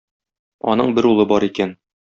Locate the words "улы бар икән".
1.13-1.79